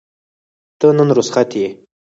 ته 0.79 0.87
نن 0.97 1.09
رخصت 1.17 1.49
یې؟ 1.59 1.67